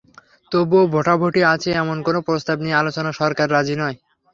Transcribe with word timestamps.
তবুও 0.51 0.83
ভোটাভুটি 0.93 1.41
আছে 1.53 1.69
এমন 1.81 1.97
কোনো 2.07 2.19
প্রস্তাব 2.27 2.57
নিয়ে 2.63 2.79
আলোচনায় 2.81 3.19
সরকার 3.21 3.47
রাজি 3.55 3.75
নয়। 3.81 3.97